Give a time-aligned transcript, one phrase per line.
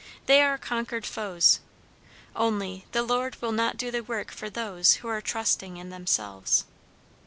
[0.25, 1.59] They are conquered foes.
[2.35, 6.65] Only, the Lord will not do the work for those who are trusting in themselves.